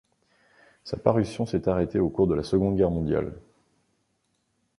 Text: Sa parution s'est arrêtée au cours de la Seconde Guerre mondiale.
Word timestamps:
Sa 0.83 0.97
parution 0.97 1.45
s'est 1.45 1.69
arrêtée 1.69 1.99
au 1.99 2.09
cours 2.09 2.25
de 2.25 2.33
la 2.33 2.41
Seconde 2.41 2.75
Guerre 2.75 2.89
mondiale. 2.89 3.35